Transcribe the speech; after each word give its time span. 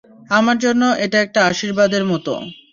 আমার 0.31 0.57
জন্য 0.63 0.83
এটা 1.05 1.17
একটা 1.25 1.39
আশীর্বাদের 1.51 2.03
মতো। 2.11 2.33